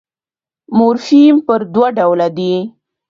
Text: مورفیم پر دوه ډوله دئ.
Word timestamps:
مورفیم 0.77 1.35
پر 1.45 1.59
دوه 1.73 1.87
ډوله 1.97 2.27
دئ. 2.37 2.55